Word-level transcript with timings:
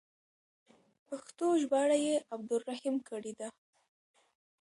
پښتو 1.07 1.45
ژباړه 1.61 1.97
یې 2.05 2.15
عبدالرحیم 2.33 2.95
کړې 3.09 3.33
ده. 3.39 3.47